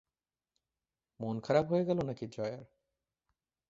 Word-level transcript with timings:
মাথা 1.19 1.39
খারাপ 1.45 1.65
হয়ে 1.71 1.83
গেল 1.85 1.99
নাকি 2.01 2.25
জয়ার? 2.27 2.63